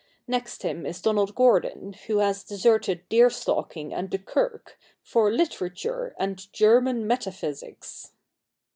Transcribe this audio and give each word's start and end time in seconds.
Next 0.27 0.63
him 0.63 0.83
is 0.87 0.99
Donald 0.99 1.35
Gordon, 1.35 1.93
who 2.07 2.17
has 2.17 2.43
deserted 2.43 3.07
deer 3.07 3.29
stalking 3.29 3.93
and 3.93 4.09
the 4.09 4.17
Kirk, 4.17 4.79
for 5.03 5.29
literature 5.31 6.15
and 6.17 6.51
German 6.51 7.05
metaphysics.' 7.05 8.11